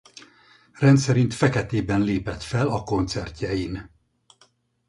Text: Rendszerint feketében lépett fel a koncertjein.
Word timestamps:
Rendszerint 0.73 1.33
feketében 1.33 2.01
lépett 2.01 2.41
fel 2.41 2.67
a 2.67 2.83
koncertjein. 2.83 3.89